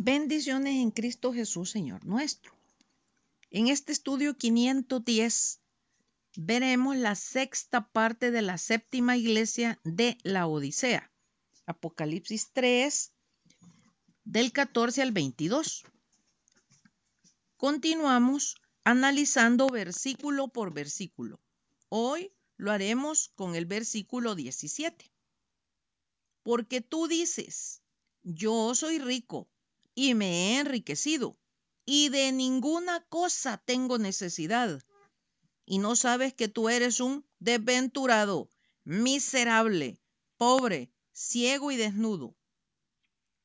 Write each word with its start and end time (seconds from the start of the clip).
Bendiciones 0.00 0.74
en 0.82 0.90
Cristo 0.90 1.32
Jesús, 1.32 1.70
Señor 1.70 2.04
nuestro. 2.04 2.52
En 3.50 3.68
este 3.68 3.92
estudio 3.92 4.36
510 4.36 5.60
veremos 6.36 6.96
la 6.96 7.14
sexta 7.14 7.88
parte 7.92 8.32
de 8.32 8.42
la 8.42 8.58
séptima 8.58 9.16
iglesia 9.16 9.78
de 9.84 10.18
la 10.24 10.48
Odisea. 10.48 11.12
Apocalipsis 11.66 12.50
3, 12.52 13.12
del 14.24 14.50
14 14.50 15.00
al 15.00 15.12
22. 15.12 15.84
Continuamos 17.56 18.56
analizando 18.82 19.68
versículo 19.68 20.48
por 20.48 20.74
versículo. 20.74 21.40
Hoy 21.88 22.32
lo 22.56 22.72
haremos 22.72 23.28
con 23.36 23.54
el 23.54 23.66
versículo 23.66 24.34
17. 24.34 25.12
Porque 26.42 26.80
tú 26.80 27.06
dices, 27.06 27.80
yo 28.24 28.74
soy 28.74 28.98
rico 28.98 29.48
y 29.94 30.14
me 30.14 30.26
he 30.56 30.60
enriquecido, 30.60 31.38
y 31.84 32.08
de 32.08 32.32
ninguna 32.32 33.00
cosa 33.08 33.62
tengo 33.64 33.98
necesidad. 33.98 34.82
Y 35.66 35.78
no 35.78 35.96
sabes 35.96 36.34
que 36.34 36.48
tú 36.48 36.68
eres 36.68 37.00
un 37.00 37.26
desventurado, 37.38 38.50
miserable, 38.84 39.98
pobre, 40.36 40.90
ciego 41.12 41.70
y 41.70 41.76
desnudo. 41.76 42.36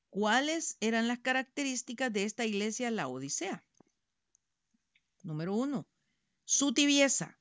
¿Cuáles 0.09 0.75
eran 0.79 1.07
las 1.07 1.19
características 1.19 2.11
de 2.11 2.23
esta 2.23 2.45
iglesia, 2.45 2.89
la 2.91 3.07
Odisea? 3.07 3.63
Número 5.21 5.53
uno, 5.53 5.87
su 6.45 6.73
tibieza. 6.73 7.37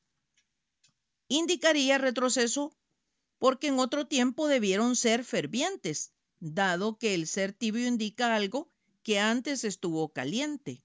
Indicaría 1.29 1.99
retroceso 1.99 2.77
porque 3.39 3.69
en 3.69 3.79
otro 3.79 4.07
tiempo 4.07 4.49
debieron 4.49 4.97
ser 4.97 5.25
fervientes, 5.25 6.13
dado 6.41 6.99
que 6.99 7.15
el 7.15 7.27
ser 7.27 7.53
tibio 7.53 7.87
indica 7.87 8.35
algo 8.35 8.71
que 9.09 9.19
antes 9.19 9.65
estuvo 9.65 10.13
caliente. 10.13 10.85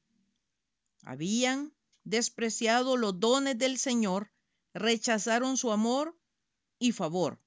Habían 1.01 1.73
despreciado 2.05 2.95
los 2.95 3.19
dones 3.19 3.57
del 3.57 3.77
Señor, 3.77 4.31
rechazaron 4.73 5.57
su 5.57 5.73
amor 5.73 6.17
y 6.79 6.93
favor 6.93 7.41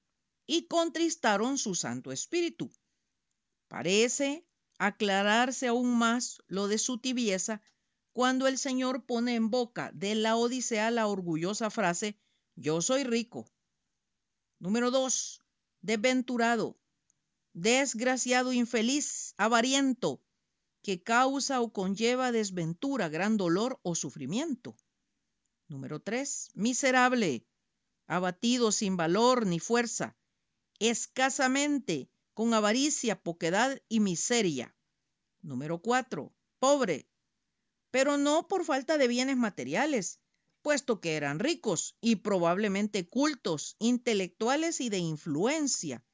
y 0.45 0.67
contristaron 0.67 1.57
su 1.57 1.73
Santo 1.73 2.11
Espíritu. 2.11 2.69
Parece 3.67 4.45
aclararse 4.77 5.65
aún 5.65 5.97
más 5.97 6.43
lo 6.45 6.67
de 6.67 6.77
su 6.77 6.99
tibieza 6.99 7.63
cuando 8.13 8.45
el 8.45 8.59
Señor 8.59 9.03
pone 9.03 9.33
en 9.33 9.49
boca 9.49 9.89
de 9.95 10.13
la 10.13 10.35
Odisea 10.35 10.91
la 10.91 11.07
orgullosa 11.07 11.71
frase, 11.71 12.19
yo 12.55 12.83
soy 12.83 13.03
rico. 13.03 13.49
Número 14.59 14.91
dos, 14.91 15.41
desventurado, 15.81 16.77
desgraciado, 17.53 18.53
infeliz, 18.53 19.33
avariento, 19.37 20.21
que 20.87 21.03
causa 21.03 21.59
o 21.59 21.73
conlleva 21.73 22.31
desventura, 22.31 23.09
gran 23.09 23.35
dolor 23.35 23.77
o 23.83 23.93
sufrimiento. 23.93 24.77
Número 25.67 25.99
tres, 25.99 26.47
miserable, 26.53 27.45
abatido 28.07 28.71
sin 28.71 28.95
valor 28.95 29.45
ni 29.45 29.59
fuerza, 29.59 30.15
escasamente, 30.79 32.09
con 32.33 32.53
avaricia, 32.53 33.21
poquedad 33.21 33.81
y 33.89 33.99
miseria. 33.99 34.77
Número 35.41 35.81
cuatro, 35.81 36.33
pobre, 36.57 37.09
pero 37.91 38.17
no 38.17 38.47
por 38.47 38.63
falta 38.63 38.97
de 38.97 39.09
bienes 39.09 39.35
materiales, 39.35 40.21
puesto 40.61 41.01
que 41.01 41.17
eran 41.17 41.39
ricos 41.39 41.97
y 41.99 42.15
probablemente 42.27 43.09
cultos, 43.09 43.75
intelectuales 43.79 44.79
y 44.79 44.87
de 44.87 44.99
influencia, 44.99 46.05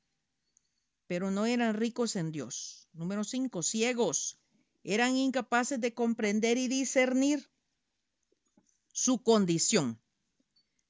pero 1.06 1.30
no 1.30 1.46
eran 1.46 1.76
ricos 1.76 2.16
en 2.16 2.32
Dios. 2.32 2.90
Número 2.92 3.24
cinco, 3.24 3.62
ciegos, 3.62 4.40
eran 4.84 5.16
incapaces 5.16 5.80
de 5.80 5.94
comprender 5.94 6.58
y 6.58 6.68
discernir 6.68 7.50
su 8.92 9.24
condición. 9.24 10.00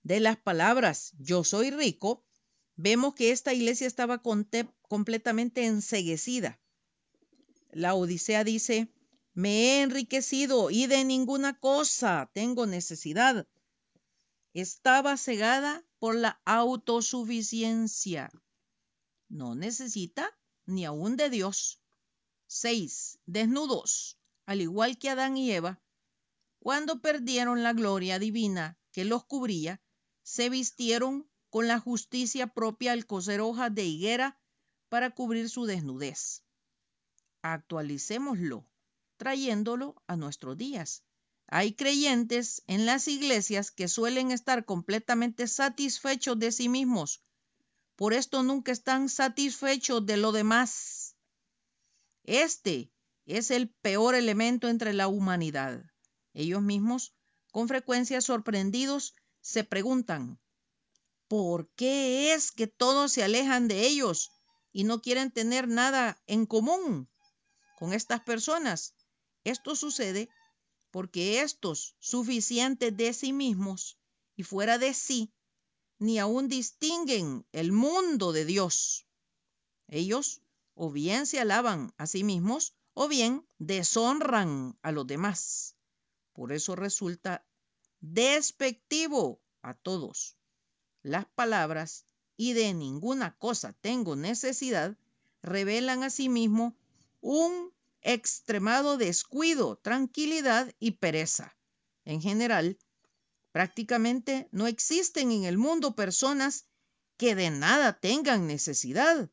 De 0.02 0.20
las 0.20 0.38
palabras 0.38 1.14
yo 1.20 1.44
soy 1.44 1.72
rico, 1.72 2.26
vemos 2.76 3.16
que 3.16 3.32
esta 3.32 3.54
iglesia 3.54 3.88
estaba 3.88 4.22
completamente 4.22 5.66
enseguecida. 5.66 6.60
La 7.72 7.96
Odisea 7.96 8.44
dice, 8.44 8.94
me 9.34 9.50
he 9.50 9.82
enriquecido 9.82 10.70
y 10.70 10.88
de 10.88 11.04
ninguna 11.06 11.60
cosa 11.60 12.30
tengo 12.34 12.66
necesidad. 12.66 13.48
Estaba 14.54 15.18
cegada 15.18 15.84
por 15.98 16.16
la 16.16 16.42
autosuficiencia. 16.46 18.30
No 19.30 19.56
necesita 19.56 20.38
ni 20.66 20.86
aún 20.86 21.16
de 21.16 21.30
Dios. 21.30 21.83
6. 22.56 23.18
Desnudos, 23.26 24.20
al 24.46 24.62
igual 24.62 25.00
que 25.00 25.10
Adán 25.10 25.38
y 25.38 25.52
Eva, 25.52 25.82
cuando 26.60 27.02
perdieron 27.02 27.64
la 27.64 27.74
gloria 27.74 28.20
divina 28.20 28.78
que 28.92 29.06
los 29.06 29.26
cubría, 29.26 29.82
se 30.22 30.50
vistieron 30.50 31.28
con 31.50 31.68
la 31.68 31.80
justicia 31.80 32.46
propia 32.46 32.92
al 32.92 33.08
coser 33.08 33.42
hojas 33.42 33.74
de 33.74 33.86
higuera 33.86 34.40
para 34.88 35.10
cubrir 35.16 35.50
su 35.50 35.66
desnudez. 35.66 36.44
Actualicémoslo, 37.42 38.68
trayéndolo 39.18 39.96
a 40.06 40.16
nuestros 40.16 40.56
días. 40.56 41.04
Hay 41.48 41.74
creyentes 41.74 42.62
en 42.68 42.86
las 42.86 43.08
iglesias 43.08 43.72
que 43.72 43.88
suelen 43.88 44.30
estar 44.30 44.64
completamente 44.64 45.48
satisfechos 45.48 46.38
de 46.38 46.52
sí 46.52 46.70
mismos. 46.70 47.24
Por 47.96 48.14
esto 48.14 48.44
nunca 48.44 48.72
están 48.72 49.10
satisfechos 49.10 50.06
de 50.06 50.18
lo 50.18 50.32
demás 50.32 51.03
este 52.24 52.92
es 53.26 53.52
el 53.52 53.70
peor 53.70 54.16
elemento 54.16 54.68
entre 54.68 54.94
la 54.94 55.08
humanidad. 55.08 55.84
Ellos 56.34 56.62
mismos, 56.62 57.14
con 57.52 57.68
frecuencia 57.68 58.22
sorprendidos, 58.22 59.14
se 59.42 59.64
preguntan, 59.64 60.40
¿por 61.28 61.70
qué 61.76 62.34
es 62.34 62.52
que 62.52 62.68
todos 62.68 63.12
se 63.12 63.24
alejan 63.24 63.68
de 63.68 63.86
ellos 63.86 64.32
y 64.72 64.84
no 64.86 65.02
quieren 65.02 65.32
tener 65.32 65.68
nada 65.68 66.22
en 66.26 66.46
común 66.46 67.10
con 67.78 67.94
estas 67.94 68.22
personas? 68.22 68.96
Esto 69.44 69.76
sucede 69.76 70.30
porque 70.92 71.42
estos, 71.42 71.96
suficientes 72.00 72.96
de 72.96 73.14
sí 73.14 73.34
mismos 73.34 73.98
y 74.36 74.44
fuera 74.44 74.78
de 74.78 74.94
sí, 74.94 75.34
ni 75.98 76.20
aún 76.20 76.48
distinguen 76.48 77.48
el 77.52 77.72
mundo 77.72 78.32
de 78.32 78.46
Dios. 78.46 79.08
Ellos 79.88 80.43
o 80.76 80.92
bien 80.92 81.26
se 81.26 81.40
alaban 81.40 81.94
a 81.98 82.08
sí 82.08 82.24
mismos 82.24 82.74
o 82.94 83.08
bien 83.08 83.48
deshonran 83.58 84.78
a 84.82 84.92
los 84.92 85.08
demás. 85.08 85.76
Por 86.34 86.52
eso 86.52 86.76
resulta 86.76 87.46
despectivo 88.02 89.42
a 89.62 89.74
todos. 89.74 90.36
Las 91.02 91.26
palabras 91.26 92.06
y 92.38 92.54
de 92.54 92.74
ninguna 92.74 93.36
cosa 93.38 93.74
tengo 93.74 94.16
necesidad 94.16 94.98
revelan 95.42 96.04
a 96.04 96.10
sí 96.10 96.30
mismo 96.30 96.76
un 97.22 97.72
extremado 98.02 98.98
descuido, 98.98 99.78
tranquilidad 99.78 100.74
y 100.80 100.92
pereza. 100.92 101.56
En 102.06 102.22
general, 102.22 102.78
prácticamente 103.52 104.50
no 104.52 104.68
existen 104.68 105.32
en 105.32 105.46
el 105.46 105.58
mundo 105.58 105.96
personas 105.96 106.66
que 107.18 107.36
de 107.36 107.50
nada 107.50 108.00
tengan 108.00 108.48
necesidad. 108.48 109.30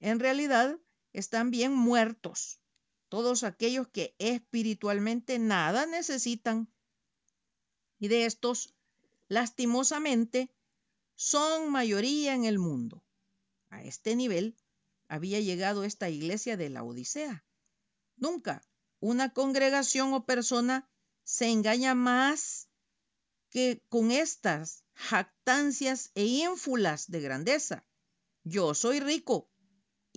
En 0.00 0.20
realidad, 0.20 0.78
están 1.12 1.50
bien 1.50 1.72
muertos 1.72 2.60
todos 3.08 3.42
aquellos 3.42 3.88
que 3.88 4.14
espiritualmente 4.18 5.38
nada 5.38 5.86
necesitan. 5.86 6.70
Y 7.98 8.08
de 8.08 8.26
estos, 8.26 8.74
lastimosamente, 9.28 10.50
son 11.14 11.70
mayoría 11.70 12.34
en 12.34 12.44
el 12.44 12.58
mundo. 12.58 13.02
A 13.70 13.82
este 13.82 14.14
nivel 14.14 14.56
había 15.08 15.40
llegado 15.40 15.84
esta 15.84 16.10
iglesia 16.10 16.56
de 16.56 16.70
la 16.70 16.84
Odisea. 16.84 17.44
Nunca 18.16 18.62
una 19.00 19.32
congregación 19.32 20.12
o 20.12 20.26
persona 20.26 20.88
se 21.24 21.48
engaña 21.48 21.94
más 21.94 22.68
que 23.50 23.82
con 23.88 24.10
estas 24.10 24.84
jactancias 24.94 26.10
e 26.14 26.24
ínfulas 26.24 27.10
de 27.10 27.20
grandeza. 27.20 27.86
Yo 28.44 28.74
soy 28.74 29.00
rico, 29.00 29.50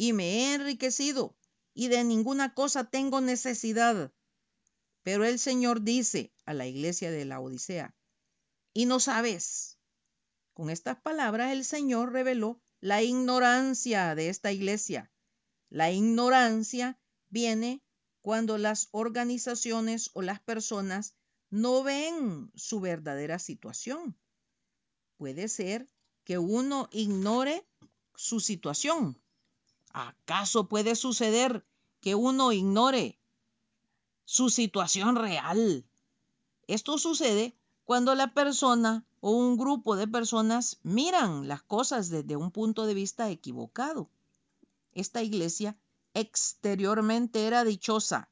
y 0.01 0.13
me 0.13 0.25
he 0.33 0.53
enriquecido 0.55 1.37
y 1.75 1.87
de 1.89 2.03
ninguna 2.03 2.55
cosa 2.55 2.89
tengo 2.89 3.21
necesidad. 3.21 4.11
Pero 5.03 5.25
el 5.25 5.37
Señor 5.37 5.83
dice 5.83 6.33
a 6.43 6.55
la 6.55 6.65
iglesia 6.65 7.11
de 7.11 7.23
la 7.23 7.39
Odisea, 7.39 7.95
y 8.73 8.87
no 8.87 8.99
sabes. 8.99 9.77
Con 10.55 10.71
estas 10.71 10.99
palabras 10.99 11.51
el 11.51 11.63
Señor 11.65 12.13
reveló 12.13 12.59
la 12.79 13.03
ignorancia 13.03 14.15
de 14.15 14.29
esta 14.29 14.51
iglesia. 14.51 15.11
La 15.69 15.91
ignorancia 15.91 16.99
viene 17.29 17.83
cuando 18.23 18.57
las 18.57 18.87
organizaciones 18.89 20.09
o 20.13 20.23
las 20.23 20.39
personas 20.39 21.13
no 21.51 21.83
ven 21.83 22.51
su 22.55 22.79
verdadera 22.79 23.37
situación. 23.37 24.17
Puede 25.17 25.47
ser 25.47 25.87
que 26.23 26.39
uno 26.39 26.89
ignore 26.91 27.67
su 28.15 28.39
situación, 28.39 29.20
¿Acaso 29.93 30.67
puede 30.67 30.95
suceder 30.95 31.65
que 32.01 32.15
uno 32.15 32.51
ignore 32.51 33.19
su 34.25 34.49
situación 34.49 35.17
real. 35.17 35.85
Esto 36.67 36.97
sucede 36.97 37.53
cuando 37.83 38.15
la 38.15 38.33
persona 38.33 39.05
o 39.19 39.31
un 39.31 39.57
grupo 39.57 39.97
de 39.97 40.07
personas 40.07 40.79
miran 40.83 41.49
las 41.49 41.61
cosas 41.61 42.09
desde 42.09 42.37
un 42.37 42.49
punto 42.49 42.85
de 42.85 42.93
vista 42.93 43.29
equivocado. 43.29 44.09
Esta 44.93 45.21
iglesia 45.21 45.77
exteriormente 46.13 47.45
era 47.45 47.63
dichosa, 47.63 48.29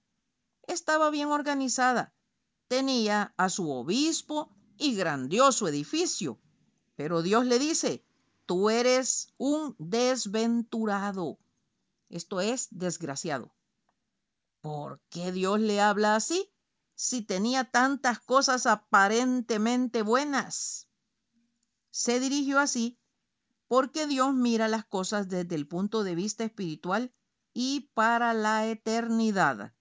estaba 0.68 1.10
bien 1.10 1.28
organizada, 1.28 2.14
tenía 2.70 3.34
a 3.36 3.50
su 3.50 3.70
obispo 3.70 4.50
y 4.78 4.96
grandioso 4.96 5.68
edificio, 5.68 6.40
pero 6.96 7.22
Dios 7.22 7.46
le 7.46 7.60
dice, 7.60 8.04
tú 8.46 8.70
eres 8.70 9.34
un 9.38 9.76
desventurado, 9.80 11.38
esto 12.10 12.42
es 12.42 12.68
desgraciado. 12.72 13.56
¿Por 14.62 15.02
qué 15.10 15.32
Dios 15.32 15.60
le 15.60 15.80
habla 15.80 16.16
así? 16.16 16.52
si 17.00 17.22
tenía 17.22 17.64
tantas 17.64 18.20
cosas 18.20 18.66
aparentemente 18.66 20.02
buenas? 20.02 20.90
Se 21.92 22.20
dirigió 22.20 22.60
así 22.60 23.00
porque 23.70 24.06
Dios 24.06 24.34
mira 24.34 24.68
las 24.68 24.84
cosas 24.84 25.30
desde 25.30 25.56
el 25.56 25.66
punto 25.66 26.04
de 26.04 26.16
vista 26.16 26.44
espiritual 26.44 27.14
y 27.54 27.90
para 27.94 28.34
la 28.34 28.68
eternidad. 28.68 29.74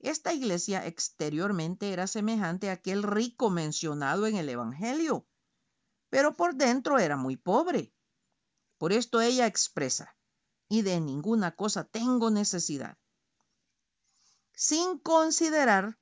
Esta 0.00 0.32
iglesia 0.32 0.84
exteriormente 0.84 1.92
era 1.92 2.08
semejante 2.08 2.70
a 2.70 2.72
aquel 2.72 3.04
rico 3.04 3.48
mencionado 3.48 4.26
en 4.26 4.34
el 4.34 4.48
Evangelio, 4.48 5.28
pero 6.10 6.34
por 6.34 6.56
dentro 6.56 6.98
era 6.98 7.16
muy 7.16 7.36
pobre. 7.36 7.94
Por 8.78 8.92
esto 8.92 9.20
ella 9.20 9.46
expresa, 9.46 10.15
y 10.68 10.82
de 10.82 11.00
ninguna 11.00 11.54
cosa 11.54 11.84
tengo 11.84 12.30
necesidad, 12.30 12.96
sin 14.52 14.98
considerar 14.98 15.98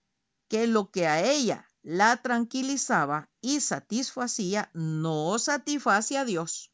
que 0.48 0.66
lo 0.66 0.90
que 0.90 1.06
a 1.06 1.22
ella 1.22 1.68
la 1.82 2.22
tranquilizaba 2.22 3.28
y 3.40 3.60
satisfacía 3.60 4.70
no 4.72 5.38
satisface 5.38 6.16
a 6.16 6.24
Dios. 6.24 6.72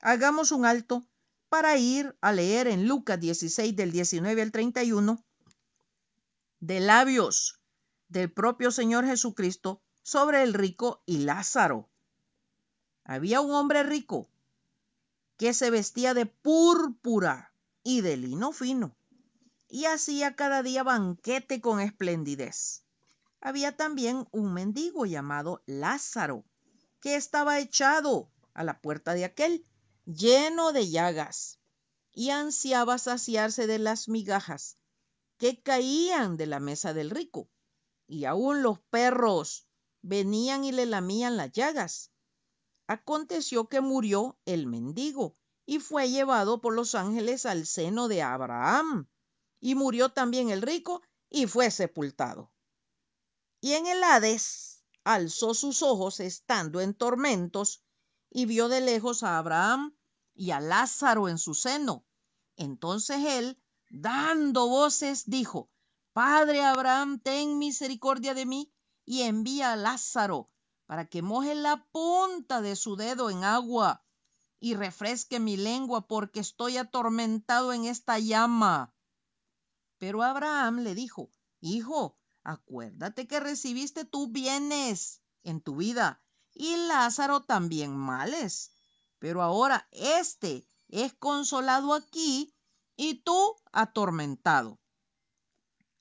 Hagamos 0.00 0.52
un 0.52 0.64
alto 0.64 1.06
para 1.48 1.76
ir 1.76 2.16
a 2.20 2.32
leer 2.32 2.66
en 2.66 2.88
Lucas 2.88 3.20
16 3.20 3.76
del 3.76 3.92
19 3.92 4.42
al 4.42 4.52
31 4.52 5.24
de 6.60 6.80
labios 6.80 7.60
del 8.08 8.32
propio 8.32 8.70
Señor 8.70 9.04
Jesucristo 9.04 9.82
sobre 10.02 10.42
el 10.42 10.54
rico 10.54 11.02
y 11.06 11.18
Lázaro. 11.18 11.90
Había 13.04 13.40
un 13.40 13.52
hombre 13.52 13.82
rico 13.82 14.30
que 15.36 15.54
se 15.54 15.70
vestía 15.70 16.14
de 16.14 16.26
púrpura 16.26 17.52
y 17.82 18.00
de 18.00 18.16
lino 18.16 18.52
fino 18.52 18.96
y 19.68 19.86
hacía 19.86 20.36
cada 20.36 20.62
día 20.62 20.82
banquete 20.82 21.60
con 21.60 21.80
esplendidez. 21.80 22.84
Había 23.40 23.76
también 23.76 24.26
un 24.30 24.52
mendigo 24.52 25.06
llamado 25.06 25.62
Lázaro, 25.66 26.44
que 27.00 27.16
estaba 27.16 27.58
echado 27.58 28.30
a 28.54 28.64
la 28.64 28.80
puerta 28.80 29.14
de 29.14 29.24
aquel, 29.24 29.66
lleno 30.04 30.72
de 30.72 30.88
llagas, 30.88 31.58
y 32.12 32.30
ansiaba 32.30 32.98
saciarse 32.98 33.66
de 33.66 33.78
las 33.78 34.08
migajas 34.08 34.78
que 35.36 35.60
caían 35.60 36.36
de 36.36 36.46
la 36.46 36.60
mesa 36.60 36.94
del 36.94 37.10
rico, 37.10 37.50
y 38.06 38.24
aun 38.24 38.62
los 38.62 38.80
perros 38.80 39.66
venían 40.00 40.64
y 40.64 40.72
le 40.72 40.86
lamían 40.86 41.36
las 41.36 41.52
llagas. 41.52 42.10
Aconteció 42.88 43.68
que 43.68 43.80
murió 43.80 44.38
el 44.44 44.66
mendigo 44.66 45.36
y 45.64 45.80
fue 45.80 46.08
llevado 46.08 46.60
por 46.60 46.74
los 46.74 46.94
ángeles 46.94 47.44
al 47.44 47.66
seno 47.66 48.06
de 48.06 48.22
Abraham 48.22 49.08
y 49.60 49.74
murió 49.74 50.10
también 50.10 50.50
el 50.50 50.62
rico 50.62 51.02
y 51.28 51.46
fue 51.46 51.70
sepultado. 51.72 52.52
Y 53.60 53.72
en 53.72 53.86
el 53.86 54.02
Hades 54.04 54.84
alzó 55.02 55.54
sus 55.54 55.82
ojos 55.82 56.20
estando 56.20 56.80
en 56.80 56.94
tormentos 56.94 57.82
y 58.30 58.46
vio 58.46 58.68
de 58.68 58.80
lejos 58.80 59.24
a 59.24 59.38
Abraham 59.38 59.96
y 60.34 60.52
a 60.52 60.60
Lázaro 60.60 61.28
en 61.28 61.38
su 61.38 61.54
seno. 61.54 62.06
Entonces 62.56 63.18
él, 63.24 63.60
dando 63.88 64.68
voces, 64.68 65.24
dijo, 65.26 65.70
Padre 66.12 66.62
Abraham, 66.62 67.18
ten 67.18 67.58
misericordia 67.58 68.34
de 68.34 68.46
mí 68.46 68.72
y 69.04 69.22
envía 69.22 69.72
a 69.72 69.76
Lázaro 69.76 70.50
para 70.86 71.06
que 71.06 71.22
moje 71.22 71.54
la 71.54 71.84
punta 71.92 72.60
de 72.60 72.76
su 72.76 72.96
dedo 72.96 73.30
en 73.30 73.44
agua 73.44 74.04
y 74.60 74.74
refresque 74.74 75.38
mi 75.40 75.56
lengua 75.56 76.06
porque 76.06 76.40
estoy 76.40 76.76
atormentado 76.76 77.72
en 77.72 77.84
esta 77.84 78.18
llama. 78.18 78.94
Pero 79.98 80.22
Abraham 80.22 80.78
le 80.78 80.94
dijo, 80.94 81.30
Hijo, 81.60 82.18
acuérdate 82.42 83.26
que 83.26 83.40
recibiste 83.40 84.04
tú 84.04 84.28
bienes 84.28 85.22
en 85.42 85.60
tu 85.60 85.76
vida 85.76 86.22
y 86.54 86.76
Lázaro 86.88 87.42
también 87.44 87.96
males. 87.96 88.72
Pero 89.18 89.42
ahora 89.42 89.88
éste 89.90 90.68
es 90.88 91.14
consolado 91.14 91.94
aquí 91.94 92.54
y 92.96 93.22
tú 93.22 93.56
atormentado. 93.72 94.78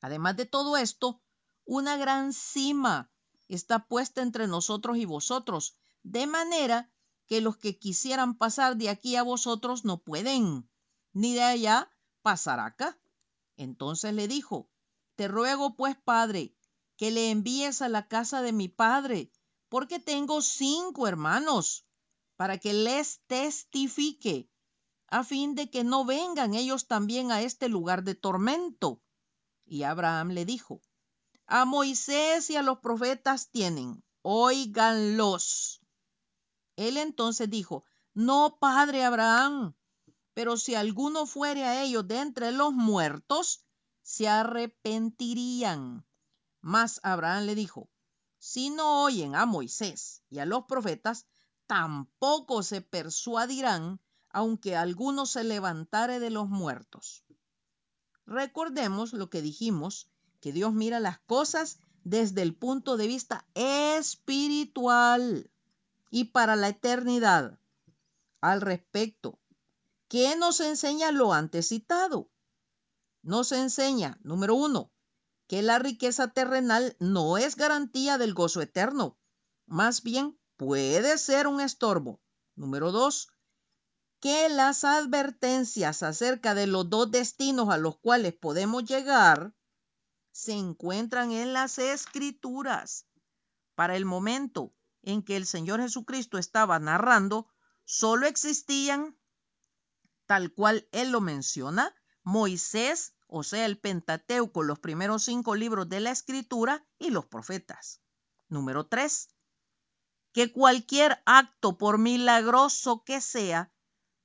Además 0.02 0.38
de 0.38 0.46
todo 0.46 0.78
esto, 0.78 1.22
una 1.66 1.98
gran 1.98 2.32
cima 2.34 3.12
está 3.48 3.88
puesta 3.88 4.22
entre 4.22 4.48
nosotros 4.48 4.98
y 4.98 5.06
vosotros, 5.06 5.78
de 6.04 6.28
manera 6.28 6.92
que 7.28 7.42
los 7.42 7.58
que 7.58 7.78
quisieran 7.78 8.38
pasar 8.38 8.78
de 8.78 8.90
aquí 8.90 9.16
a 9.16 9.24
vosotros 9.24 9.86
no 9.86 10.04
pueden, 10.04 10.70
ni 11.14 11.34
de 11.34 11.44
allá 11.44 11.92
pasar 12.22 12.60
acá. 12.60 13.00
Entonces 13.58 14.14
le 14.14 14.28
dijo, 14.28 14.70
Te 15.16 15.28
ruego 15.28 15.76
pues, 15.76 15.96
padre, 15.96 16.56
que 16.98 17.12
le 17.12 17.32
envíes 17.32 17.82
a 17.82 17.90
la 17.90 18.08
casa 18.08 18.42
de 18.42 18.54
mi 18.54 18.68
padre, 18.68 19.32
porque 19.70 20.00
tengo 20.00 20.42
cinco 20.42 21.08
hermanos, 21.08 21.86
para 22.36 22.58
que 22.58 22.74
les 22.74 23.22
testifique, 23.28 24.50
a 25.08 25.24
fin 25.24 25.56
de 25.56 25.70
que 25.70 25.84
no 25.84 26.06
vengan 26.06 26.54
ellos 26.54 26.88
también 26.88 27.32
a 27.32 27.42
este 27.42 27.70
lugar 27.70 28.04
de 28.04 28.16
tormento. 28.16 29.02
Y 29.66 29.84
Abraham 29.84 30.30
le 30.30 30.46
dijo, 30.46 30.82
A 31.48 31.66
Moisés 31.66 32.50
y 32.50 32.56
a 32.56 32.62
los 32.62 32.80
profetas 32.80 33.50
tienen, 33.50 34.04
óiganlos. 34.22 35.82
Él 36.76 36.98
entonces 36.98 37.50
dijo, 37.50 37.86
No, 38.14 38.58
padre 38.60 39.04
Abraham, 39.04 39.76
pero 40.34 40.58
si 40.58 40.76
alguno 40.76 41.26
fuere 41.26 41.64
a 41.64 41.84
ellos 41.84 42.08
de 42.08 42.20
entre 42.20 42.52
los 42.52 42.74
muertos, 42.74 43.64
se 44.02 44.28
arrepentirían. 44.28 46.06
Mas 46.62 47.00
Abraham 47.04 47.46
le 47.46 47.56
dijo, 47.56 47.90
si 48.40 48.70
no 48.70 49.04
oyen 49.04 49.36
a 49.36 49.48
Moisés 49.48 50.22
y 50.30 50.38
a 50.38 50.46
los 50.46 50.66
profetas, 50.66 51.26
tampoco 51.66 52.62
se 52.62 52.82
persuadirán, 52.82 54.00
aunque 54.30 54.76
alguno 54.76 55.26
se 55.26 55.44
levantare 55.44 56.20
de 56.20 56.30
los 56.30 56.48
muertos. 56.48 57.24
Recordemos 58.26 59.14
lo 59.14 59.32
que 59.32 59.42
dijimos, 59.42 60.12
que 60.46 60.52
Dios 60.52 60.74
mira 60.74 61.00
las 61.00 61.18
cosas 61.22 61.80
desde 62.04 62.44
el 62.44 62.54
punto 62.54 62.98
de 62.98 63.08
vista 63.08 63.48
espiritual 63.56 65.50
y 66.12 66.26
para 66.26 66.56
la 66.56 66.68
eternidad. 66.68 67.58
Al 68.42 68.62
respecto, 68.62 69.40
¿Qué 70.08 70.36
nos 70.36 70.60
enseña 70.60 71.12
lo 71.12 71.34
antes 71.34 71.70
citado? 71.70 72.30
Nos 73.24 73.52
enseña, 73.54 74.20
número 74.22 74.54
uno, 74.54 74.92
que 75.48 75.64
la 75.64 75.80
riqueza 75.80 76.28
terrenal 76.28 76.96
no 77.00 77.40
es 77.40 77.56
garantía 77.56 78.20
del 78.20 78.36
gozo 78.36 78.62
eterno, 78.62 79.18
más 79.66 80.04
bien 80.04 80.40
puede 80.58 81.18
ser 81.18 81.48
un 81.48 81.60
estorbo. 81.60 82.22
Número 82.56 82.92
dos, 82.92 83.30
que 84.20 84.48
las 84.50 84.84
advertencias 84.84 86.04
acerca 86.04 86.54
de 86.54 86.68
los 86.68 86.88
dos 86.88 87.10
destinos 87.10 87.70
a 87.70 87.80
los 87.80 87.98
cuales 87.98 88.36
podemos 88.36 88.86
llegar 88.86 89.56
se 90.36 90.52
encuentran 90.52 91.32
en 91.32 91.54
las 91.54 91.80
escrituras. 91.80 93.08
Para 93.74 93.96
el 93.96 94.04
momento 94.04 94.76
en 95.02 95.24
que 95.24 95.38
el 95.38 95.46
Señor 95.46 95.80
Jesucristo 95.80 96.38
estaba 96.38 96.78
narrando, 96.78 97.48
solo 97.86 98.28
existían 98.28 99.18
tal 100.26 100.54
cual 100.54 100.90
él 100.92 101.12
lo 101.12 101.22
menciona, 101.22 101.96
Moisés, 102.24 103.16
o 103.28 103.44
sea, 103.44 103.66
el 103.66 103.80
Pentateuco, 103.80 104.62
los 104.62 104.78
primeros 104.80 105.24
cinco 105.24 105.56
libros 105.56 105.88
de 105.88 106.02
la 106.02 106.12
escritura 106.12 106.86
y 107.00 107.12
los 107.12 107.26
profetas. 107.26 108.02
Número 108.50 108.88
tres, 108.88 109.30
que 110.34 110.52
cualquier 110.52 111.24
acto, 111.26 111.78
por 111.78 111.98
milagroso 111.98 113.06
que 113.06 113.22
sea, 113.22 113.72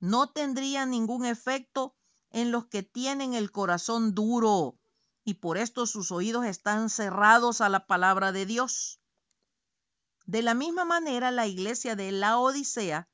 no 0.01 0.29
tendría 0.29 0.85
ningún 0.85 1.25
efecto 1.25 1.95
en 2.31 2.51
los 2.51 2.65
que 2.65 2.83
tienen 2.83 3.33
el 3.33 3.49
corazón 3.53 4.13
duro 4.13 4.80
y 5.23 5.35
por 5.35 5.57
esto 5.57 5.85
sus 5.85 6.11
oídos 6.11 6.45
están 6.45 6.89
cerrados 6.89 7.61
a 7.61 7.69
la 7.69 7.85
palabra 7.85 8.31
de 8.31 8.45
Dios. 8.45 8.99
De 10.25 10.41
la 10.41 10.53
misma 10.53 10.85
manera, 10.85 11.31
la 11.31 11.47
iglesia 11.47 11.95
de 11.95 12.11
la 12.11 12.37
Odisea 12.37 13.09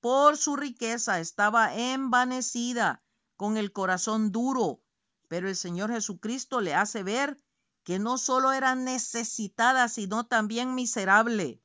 por 0.00 0.36
su 0.36 0.56
riqueza 0.56 1.20
estaba 1.20 1.74
envanecida, 1.74 3.02
con 3.36 3.56
el 3.56 3.72
corazón 3.72 4.32
duro, 4.32 4.82
pero 5.28 5.48
el 5.48 5.56
Señor 5.56 5.92
Jesucristo 5.92 6.60
le 6.60 6.74
hace 6.74 7.02
ver 7.02 7.40
que 7.84 7.98
no 7.98 8.18
solo 8.18 8.52
era 8.52 8.74
necesitada, 8.74 9.88
sino 9.88 10.26
también 10.26 10.74
miserable. 10.74 11.62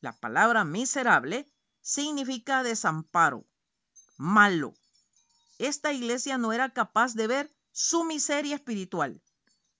La 0.00 0.12
palabra 0.12 0.64
miserable 0.64 1.50
significa 1.80 2.62
desamparo, 2.62 3.46
malo. 4.16 4.74
Esta 5.58 5.92
iglesia 5.92 6.38
no 6.38 6.52
era 6.52 6.72
capaz 6.72 7.14
de 7.14 7.26
ver 7.26 7.59
su 7.72 8.04
miseria 8.04 8.56
espiritual. 8.56 9.22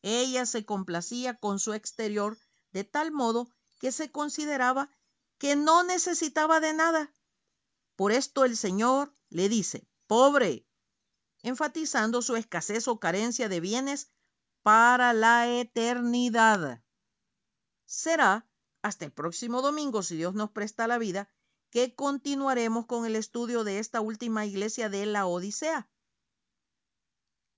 Ella 0.03 0.47
se 0.47 0.65
complacía 0.65 1.37
con 1.39 1.59
su 1.59 1.75
exterior 1.75 2.39
de 2.73 2.85
tal 2.85 3.13
modo 3.13 3.49
que 3.79 3.93
se 3.93 4.11
consideraba 4.11 4.91
que 5.39 5.57
no 5.57 5.83
necesitaba 5.83 6.61
de 6.61 6.73
nada. 6.73 7.13
Por 7.97 8.13
esto 8.13 8.45
el 8.45 8.57
Señor 8.57 9.15
le 9.29 9.49
dice, 9.49 9.89
pobre, 10.07 10.67
enfatizando 11.43 12.23
su 12.23 12.37
escasez 12.37 12.89
o 12.89 13.01
carencia 13.01 13.49
de 13.49 13.61
bienes 13.61 14.11
para 14.63 15.13
la 15.13 15.49
eternidad. 15.49 16.83
Será 17.87 18.49
hasta 18.83 19.05
el 19.05 19.13
próximo 19.13 19.63
domingo, 19.63 20.03
si 20.03 20.17
Dios 20.17 20.35
nos 20.35 20.51
presta 20.51 20.87
la 20.87 20.99
vida, 20.99 21.31
que 21.71 21.95
continuaremos 21.95 22.87
con 22.87 23.07
el 23.07 23.17
estudio 23.17 23.65
de 23.65 23.79
esta 23.79 24.01
última 24.01 24.45
iglesia 24.47 24.89
de 24.89 25.07
la 25.07 25.27
Odisea. 25.27 25.89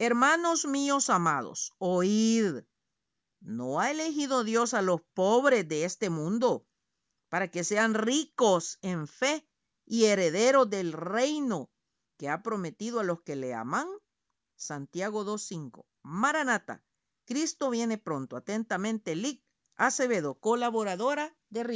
Hermanos 0.04 0.64
míos 0.64 1.10
amados, 1.10 1.74
oíd. 1.78 2.64
¿No 3.38 3.78
ha 3.78 3.92
elegido 3.92 4.42
Dios 4.42 4.74
a 4.74 4.82
los 4.82 5.00
pobres 5.14 5.68
de 5.68 5.84
este 5.84 6.10
mundo 6.10 6.66
para 7.28 7.52
que 7.52 7.62
sean 7.62 7.94
ricos 7.94 8.80
en 8.82 9.06
fe 9.06 9.48
y 9.86 10.06
herederos 10.06 10.68
del 10.68 10.92
reino 10.92 11.70
que 12.18 12.28
ha 12.28 12.42
prometido 12.42 12.98
a 12.98 13.04
los 13.04 13.22
que 13.22 13.36
le 13.36 13.54
aman? 13.54 13.86
Santiago 14.56 15.24
2.5. 15.24 15.84
Maranata. 16.02 16.84
Cristo 17.24 17.70
viene 17.70 17.96
pronto. 17.96 18.34
Atentamente, 18.36 19.14
Lic 19.14 19.44
Acevedo, 19.76 20.34
colaboradora 20.40 21.36
de 21.48 21.62